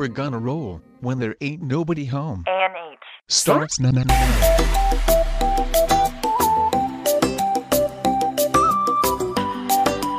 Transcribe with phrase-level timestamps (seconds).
[0.00, 2.42] we're gonna roll when there ain't nobody home.
[2.46, 4.02] And H starts na na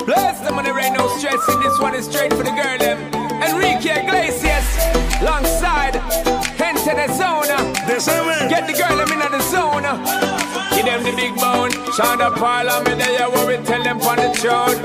[0.05, 2.99] Bless the money right now, stressing this one is straight for the girl them.
[3.41, 4.67] Enrique Iglesias,
[5.19, 5.95] alongside
[6.61, 8.49] enter the zone.
[8.49, 9.81] Get the girl them in the zone.
[10.75, 11.71] Give them the big bone.
[11.97, 14.77] Shonda Parliament, they are what we tell them on the throne.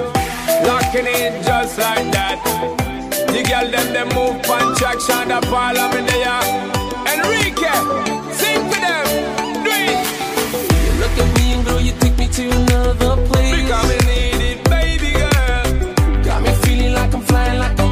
[0.65, 2.86] Locking in just like that.
[3.37, 6.47] The girl them them move on tracks and the fall up in the yard.
[7.13, 7.75] Enrique,
[8.33, 9.05] sing for them,
[9.63, 10.07] do it.
[10.87, 13.57] You look at me and girl, you take me to another place.
[13.61, 16.25] Because I need it, baby girl.
[16.25, 17.79] Got me feeling like I'm flying like.
[17.79, 17.86] I'm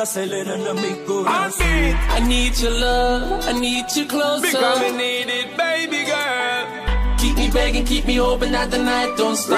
[0.00, 1.24] I said, let her me go.
[1.26, 4.46] I need, your love, I need you closer.
[4.46, 7.16] Because I need it, baby girl.
[7.18, 9.57] Keep me begging, keep me open, that the night don't stop.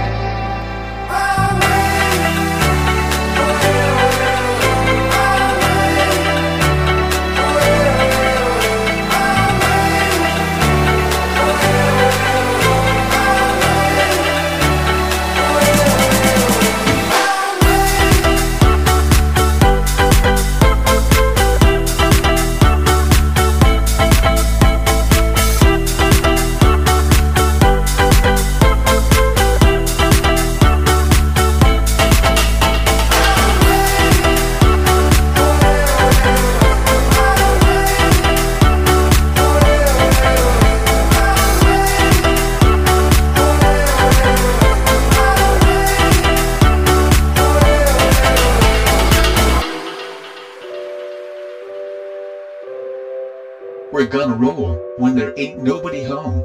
[54.05, 56.43] Gonna roll when there ain't nobody home.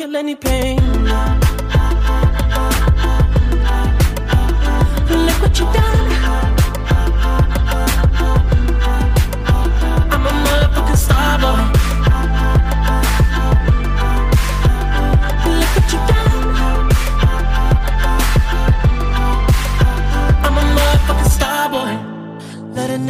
[0.00, 0.78] kill any pain.
[5.10, 5.99] Look what you done.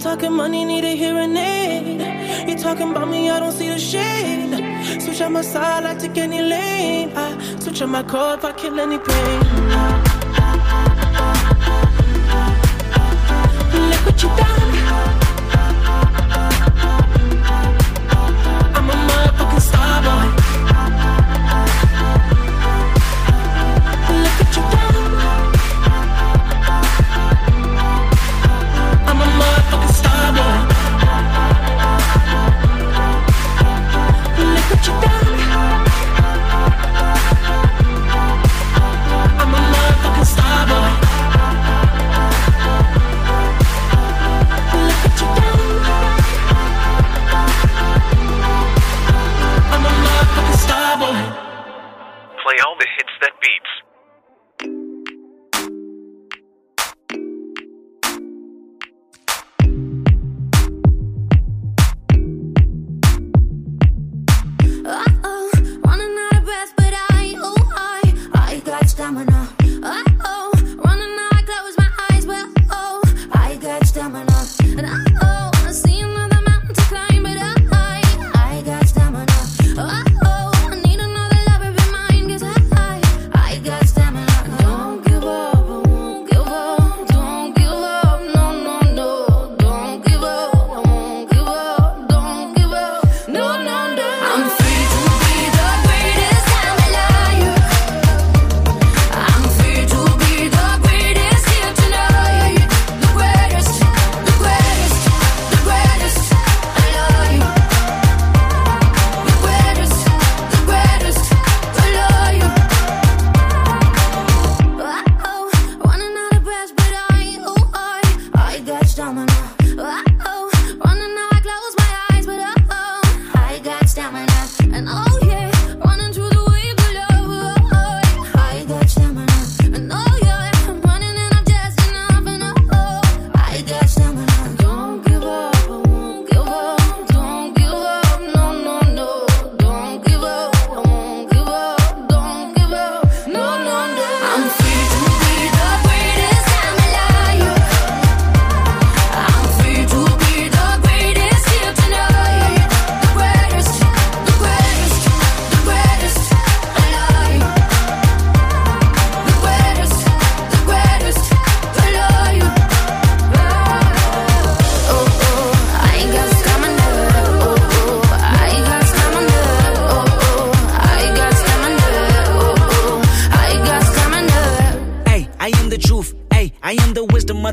[0.00, 2.48] talking money, need a hearing aid.
[2.48, 5.02] You talking about me, I don't see the shade.
[5.02, 7.12] Switch out my side, I take any lane.
[7.14, 9.40] I switch out my car if I kill any pain.
[13.90, 14.69] Look what you done.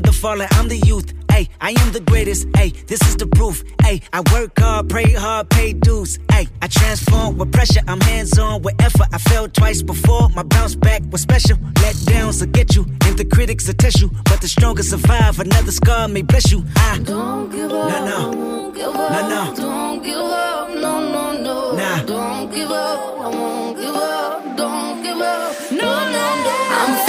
[0.02, 1.12] the fallen, I'm the youth.
[1.30, 2.46] Ay, I am the greatest.
[2.56, 3.62] Ay, this is the proof.
[3.82, 6.18] Ay, I work hard, pray hard, pay dues.
[6.30, 7.80] Ay, I transform with pressure.
[7.86, 9.08] I'm hands on with effort.
[9.12, 10.28] I fell twice before.
[10.30, 11.58] My bounce back was special.
[11.82, 14.10] Let downs will get you, and the critics will test you.
[14.24, 15.38] But the stronger survive.
[15.38, 16.64] Another scar may bless you.
[16.76, 17.90] I don't give up.
[17.90, 18.32] No, no.
[18.32, 19.10] Don't give up.
[19.12, 19.54] No, no.
[19.54, 20.68] Don't give up.
[20.70, 21.76] No, no, no.
[21.76, 22.02] Nah.
[22.04, 23.20] Don't give up.
[23.20, 24.56] I won't give up.
[24.56, 25.72] Don't give up.
[25.72, 26.54] No, no, no.
[26.70, 27.07] I'm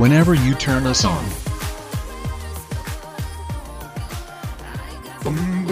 [0.00, 1.22] whenever you turn us on.
[5.22, 5.66] Boom,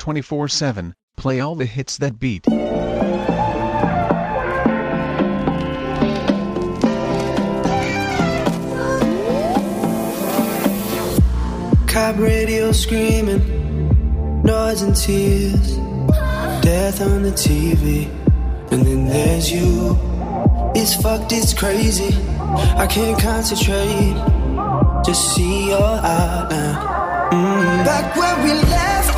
[0.03, 2.43] 24-7, play all the hits that beat.
[11.87, 15.77] Cop radio screaming, noise and tears,
[16.61, 18.09] death on the TV,
[18.73, 19.97] and then there's you.
[20.75, 22.13] It's fucked, it's crazy.
[22.75, 24.15] I can't concentrate.
[25.05, 26.75] Just see your outline.
[27.31, 27.33] Mm.
[27.33, 27.85] Mm-hmm.
[27.85, 29.12] Back where we left.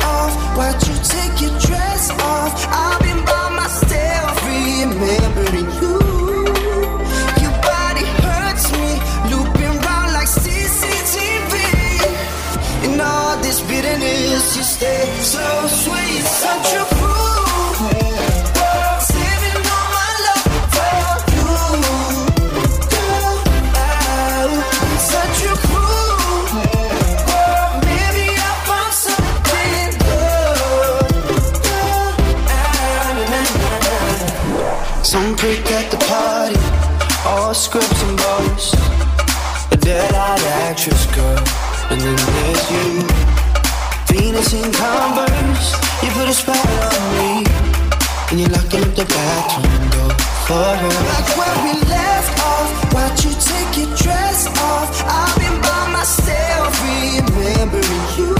[49.26, 50.12] Locking up the bathroom
[50.46, 50.94] for her.
[51.10, 54.88] Back where we left off, why'd you take your dress off?
[55.18, 58.32] I've been by myself, remembering you.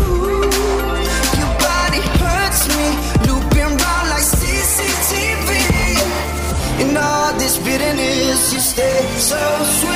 [1.41, 2.87] Your body hurts me,
[3.27, 5.51] looping round like CCTV.
[6.83, 9.41] In all this bitterness, you stay so
[9.79, 9.96] sweet,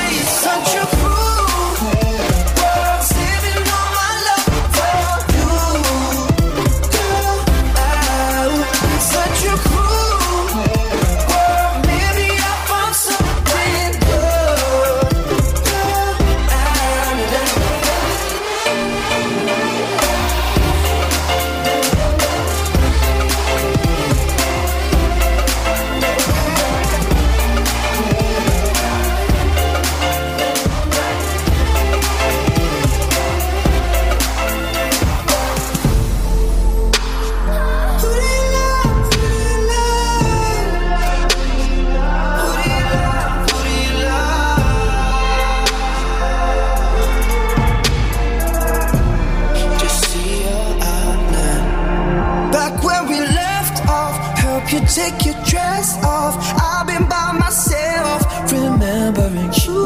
[55.01, 56.35] take your dress off.
[56.69, 58.19] I've been by myself,
[58.51, 59.83] remembering you.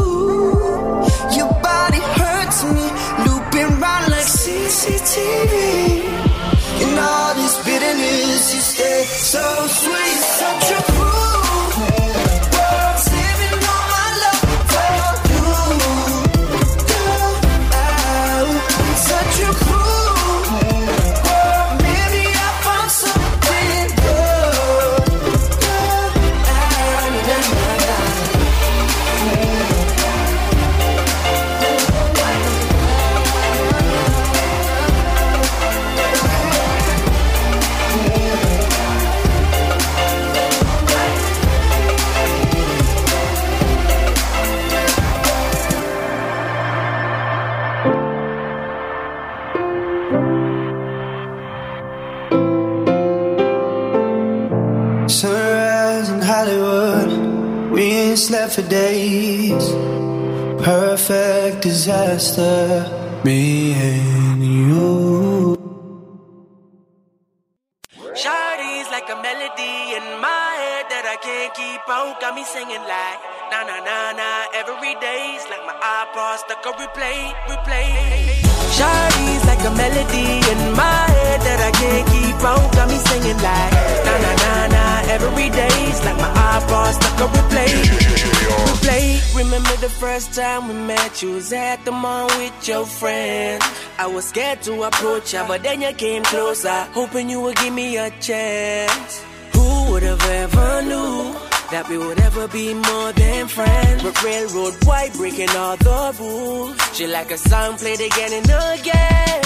[1.38, 2.86] Your body hurts me,
[3.26, 5.54] looping round like CCTV.
[6.84, 9.02] In all this bitterness, you stay
[9.32, 9.46] so
[9.82, 10.05] sweet,
[61.86, 65.54] disaster, me and you.
[68.18, 72.18] Shawty's like a melody in my head that I can't keep out.
[72.18, 73.20] Got me singing like
[73.54, 77.22] na na na na every day's like my iPod stuck on replay,
[77.54, 77.94] replay.
[78.74, 82.66] Shawty's like a melody in my head that I can't keep out.
[82.74, 83.74] Got me singing like
[84.10, 87.78] na na na na every day's like my iPod stuck on replay,
[88.46, 89.36] replay.
[89.36, 91.22] Remember the first time we met?
[91.22, 93.64] You was at the mall with your friends.
[93.98, 97.74] I was scared to approach ya, but then you came closer, hoping you would give
[97.74, 99.24] me a chance.
[99.54, 101.34] Who would have ever knew
[101.72, 104.04] that we would ever be more than friends?
[104.04, 106.78] But railroad white breaking all the rules.
[106.96, 109.45] She like a song played again and again.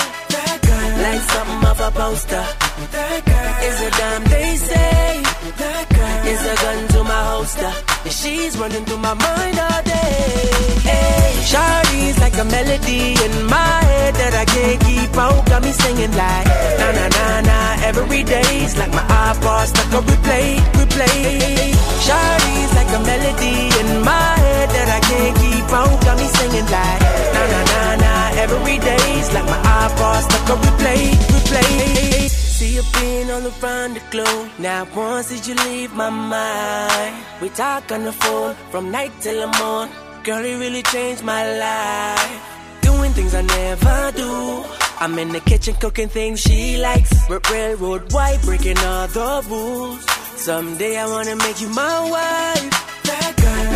[1.03, 2.45] Like something of a poster.
[2.91, 5.23] That girl is a dime they say.
[5.61, 7.71] That girl is a gun to my holster.
[8.09, 10.51] She's running through my mind all day.
[10.83, 15.45] Hey, Shawty's like a melody in my head that I can't keep out.
[15.47, 16.47] Got me singing like
[16.79, 17.59] na na na na
[17.89, 21.73] every day's like my iPod stuck on replay, replay.
[22.05, 26.65] Shawty's like a melody in my head that I can't keep phone got me singing
[26.65, 27.01] like
[27.35, 28.13] na na na na.
[28.43, 32.29] Every day's like my eyeballs stuck on replay, replay.
[32.29, 34.49] See you being all around the globe.
[34.59, 37.15] Not once did you leave my mind.
[37.41, 39.95] We talk on the phone from night till the morning.
[40.23, 42.41] Girl, it really changed my life.
[42.81, 44.63] Doing things I never do.
[44.99, 47.11] I'm in the kitchen cooking things she likes.
[47.29, 50.03] Railroad white, breaking all the rules.
[50.35, 52.88] Someday I wanna make you my wife.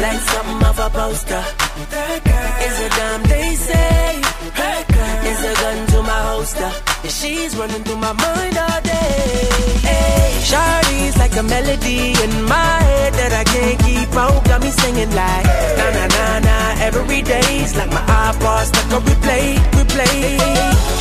[0.03, 1.43] Like something off a poster.
[1.91, 4.32] That girl is a dime they say.
[4.57, 6.71] That girl is a gun to my holster.
[7.03, 9.49] And she's running through my mind all day.
[9.83, 14.43] Hey, Shawty's like a melody in my head that I can't keep out.
[14.45, 15.45] Got me singing like
[15.77, 16.55] na na na na
[16.87, 20.39] every day's like my iPod stuck on replay, replay.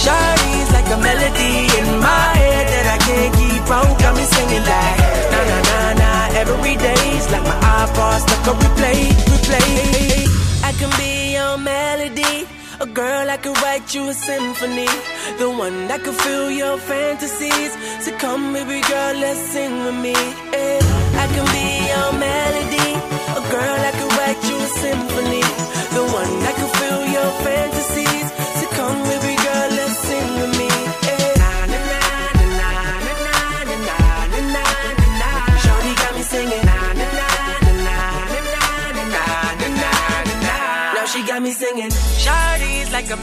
[0.03, 3.93] Shawty's like a melody in my head that I can't keep out.
[4.01, 4.99] Got me singing like
[5.33, 6.11] na na na na
[6.41, 10.27] every day's like my iPod stuck on replay, replay.
[10.65, 12.47] I can be your melody.
[12.83, 14.91] A girl, I could write you a symphony.
[15.39, 17.73] The one that could fill your fantasies.
[18.05, 20.11] So come, baby girl, let's sing with me.
[20.11, 20.83] Yeah.
[21.23, 22.91] I can be your melody.
[23.39, 25.72] A girl, I could write you a symphony.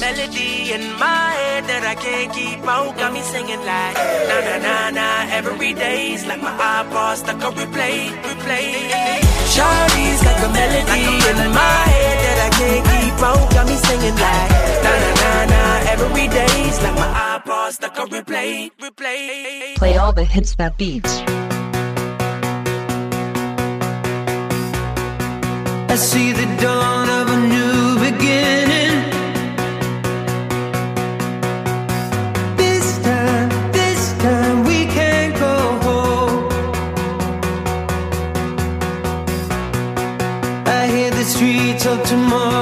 [0.10, 2.98] Melody in my head that I can't keep out.
[2.98, 3.96] Got me singing like
[4.30, 8.68] na na na na every day's like my iPod stuck on replay, replay.
[9.54, 13.46] Shawty's like a melody in my head that I can't keep out.
[13.56, 14.50] Got me singing like
[14.86, 15.62] na na na na
[15.94, 19.76] every day's like my iPod stuck on replay, replay.
[19.82, 21.14] Play all the hits that beats.
[25.94, 27.79] I see the dawn of a new
[41.98, 42.59] tomorrow.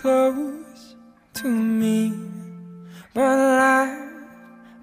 [0.00, 0.94] Close
[1.34, 2.12] to me,
[3.14, 4.12] but life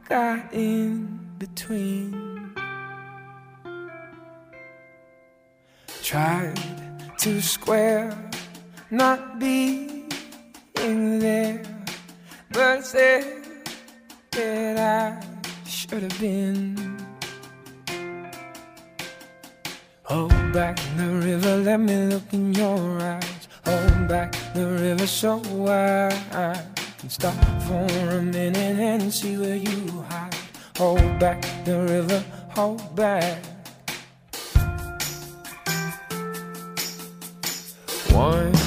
[0.10, 2.54] got in between.
[6.04, 6.60] Tried
[7.20, 8.12] to square
[8.92, 10.10] not being
[10.76, 11.64] there,
[12.52, 13.44] but said
[14.32, 15.24] that I
[15.66, 16.76] should have been.
[20.04, 23.35] Hold back the river, let me look in your eyes.
[23.66, 26.62] Hold back the river so I
[27.00, 27.34] can stop
[27.68, 30.36] for a minute and see where you hide.
[30.78, 33.42] Hold back the river, hold back.
[38.12, 38.65] Once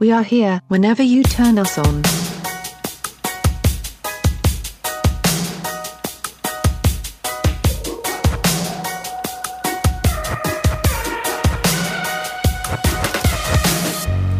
[0.00, 2.02] We are here whenever you turn us on.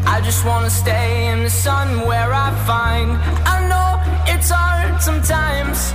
[0.07, 3.11] I just wanna stay in the sun where I find.
[3.45, 5.93] I know it's hard sometimes.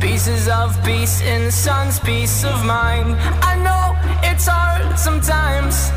[0.00, 3.16] Pieces of peace in the sun's peace of mind.
[3.42, 5.90] I know it's hard sometimes.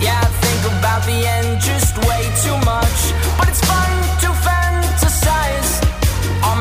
[0.00, 3.00] Yeah, I think about the end just way too much.
[3.38, 3.92] But it's fun
[4.22, 5.70] to fantasize.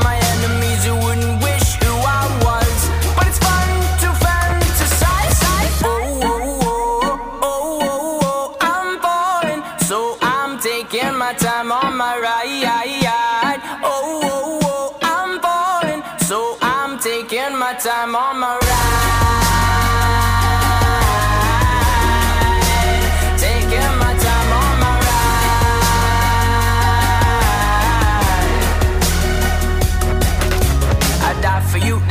[0.03, 2.75] My enemies wouldn't wish who I was.
[3.15, 3.69] But it's fun
[4.03, 5.39] to fantasize.
[5.83, 13.61] Oh, oh, oh, oh, oh, oh, I'm so I'm taking my time on my ride.
[13.83, 19.16] Oh, oh, oh, oh I'm falling, so I'm taking my time on my ride.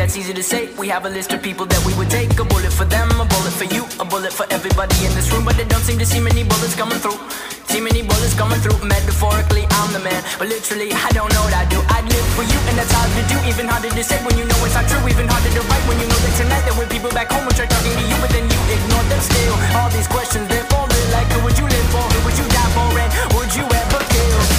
[0.07, 0.70] that's easy to say.
[0.78, 2.30] We have a list of people that we would take.
[2.38, 5.42] A bullet for them, a bullet for you, a bullet for everybody in this room.
[5.42, 7.18] But they don't seem to see many bullets coming through.
[7.66, 8.78] See many bullets coming through.
[8.86, 10.22] Metaphorically, I'm the man.
[10.38, 11.82] But literally, I don't know what I do.
[11.90, 13.36] I'd live for you, and that's hard to do.
[13.50, 15.02] Even harder to say when you know it's not true.
[15.11, 17.50] Even harder to write when you know that tonight there were people back home who
[17.59, 19.54] tried talking to you, but then you ignore them still.
[19.74, 22.07] All these questions, they're folded like who would you live for?
[22.14, 22.86] Who would you die for?
[22.94, 24.55] And would you ever kill?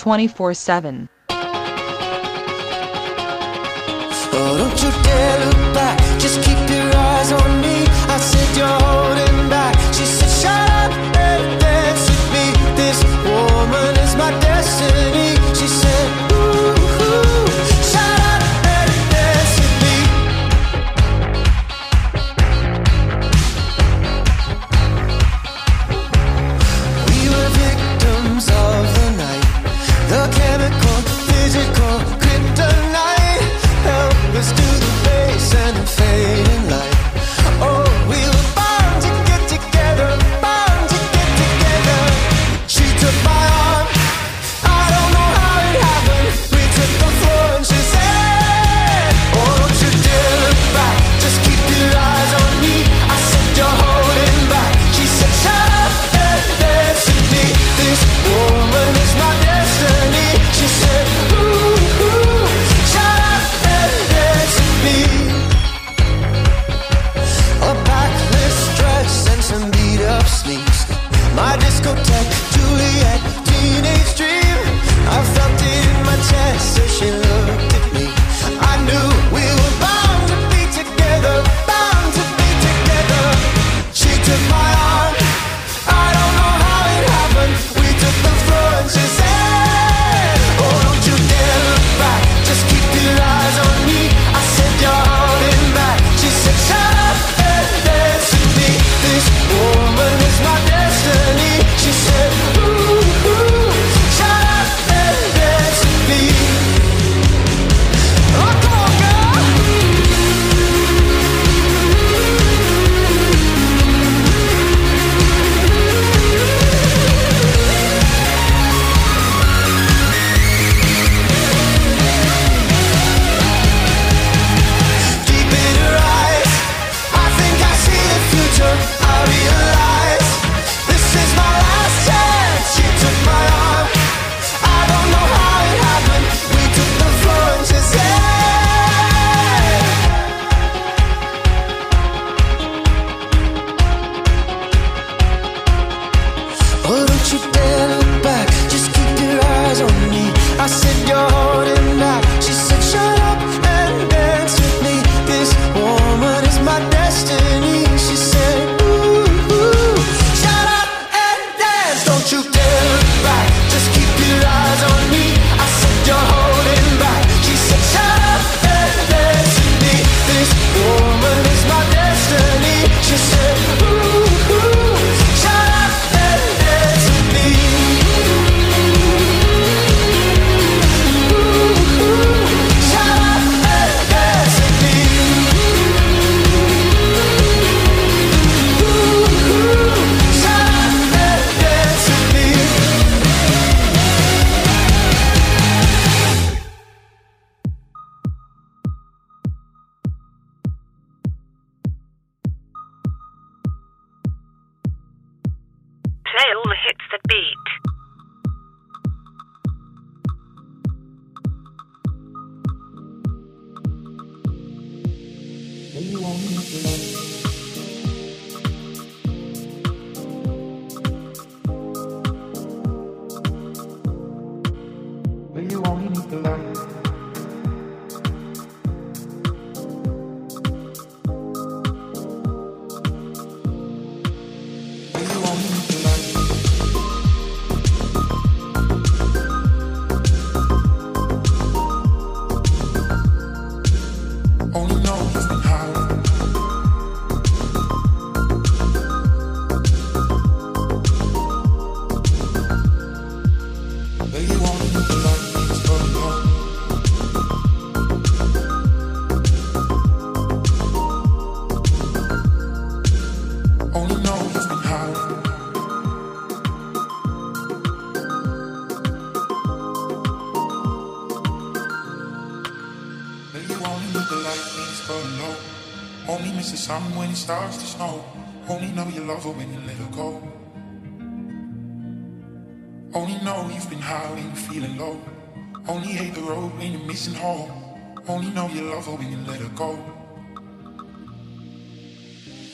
[0.00, 1.08] 24 7.
[4.32, 4.70] Oh,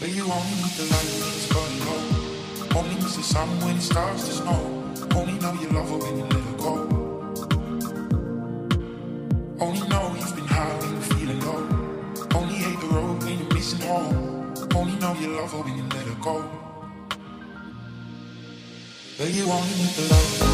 [0.06, 2.78] But you only need the light when it's burning low.
[2.78, 4.62] Only miss the sun when it starts to snow.
[5.16, 6.74] Only know you love her when you let her go.
[9.58, 12.38] Only know you've been high when you're feeling low.
[12.38, 14.54] Only hate the road when you're missing home.
[14.76, 16.50] Only know you love her when you let her go.
[19.18, 20.45] But you only need the light.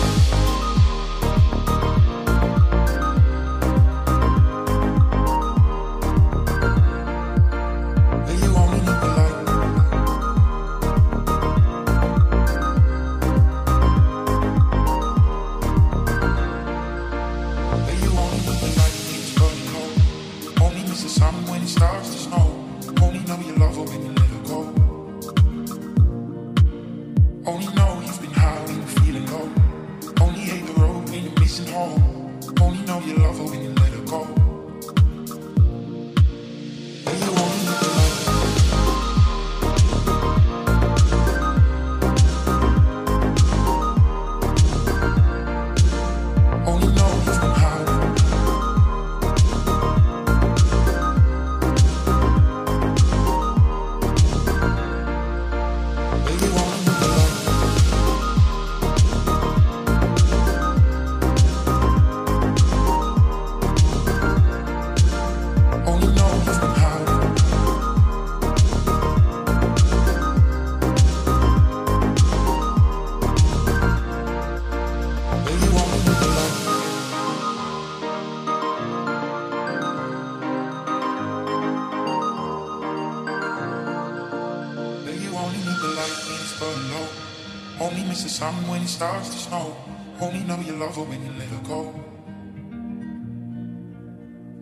[89.53, 89.77] Snow.
[90.21, 91.81] Only know you love her when you let her go.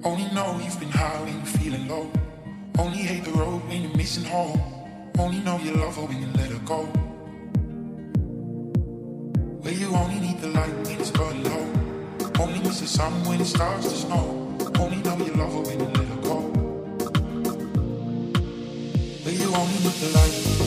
[0.02, 2.10] Only know you've been high when you're feeling low.
[2.76, 4.60] Only hate the road when you're missing home.
[5.16, 6.80] Only know you love her when you let her go.
[9.62, 11.66] But you only need the light when it's burning low.
[12.42, 14.26] Only miss the sun when it starts to snow.
[14.82, 16.38] Only know you love her when you let her go.
[19.24, 20.59] But you only need the light.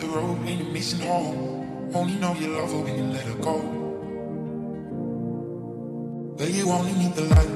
[0.00, 1.92] the road when you're missing home.
[1.94, 3.60] Only know you love her when you let her go.
[6.36, 7.55] But you only need the light.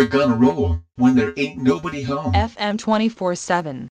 [0.00, 2.32] We're gonna roll when there ain't nobody home.
[2.32, 3.89] FM 24 7.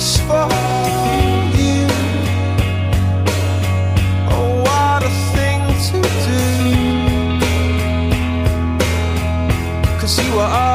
[0.00, 0.48] Just for
[1.60, 1.86] you.
[4.32, 6.42] Oh, what a thing to do.
[10.00, 10.69] Cause you were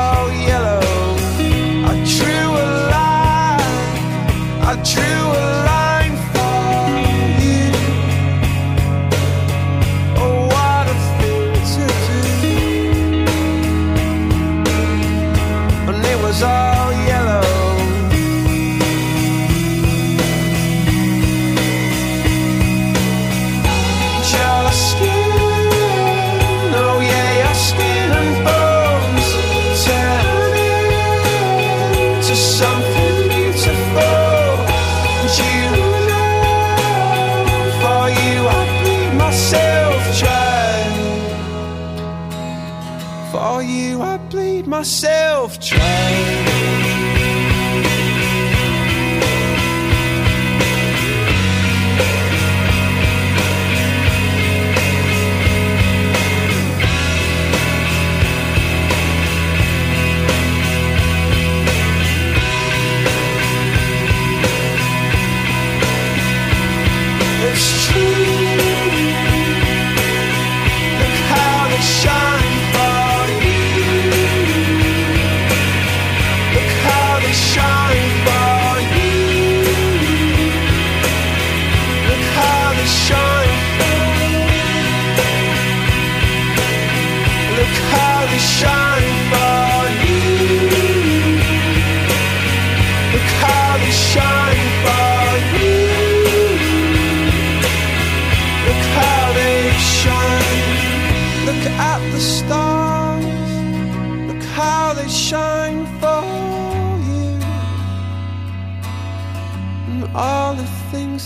[44.76, 45.15] myself.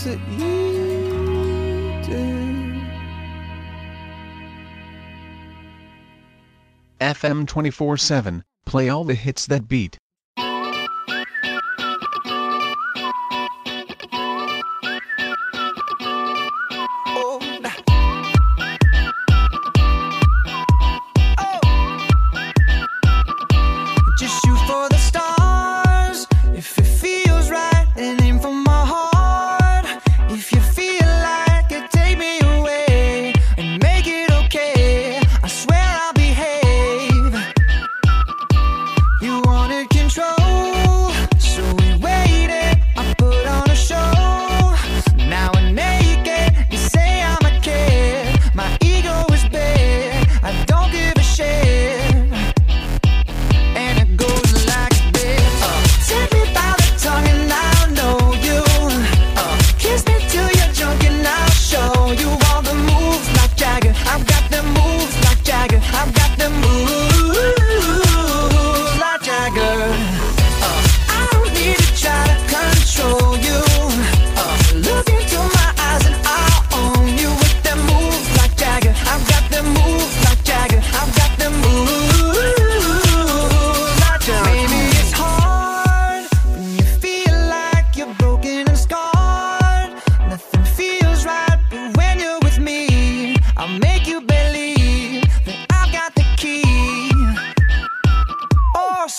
[0.00, 2.80] things that you do.
[7.00, 9.98] FM 24 7, play all the hits that beat.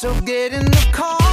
[0.02, 1.31] So get in the car.